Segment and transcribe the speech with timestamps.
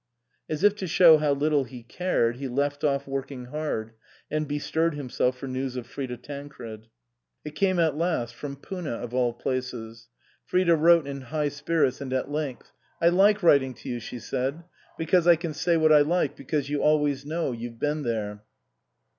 [0.49, 3.91] As if to show how little he cared, he left off working hard
[4.31, 6.87] and bestirred himself for news of Frida Tancred.
[7.45, 10.07] It came at last from Poona of all places.
[10.43, 12.71] Frida wrote in high spirits and at length.
[12.99, 14.63] "I like writing to you," she said,
[14.97, 18.43] "because I can say what I like, because you always know you've been there.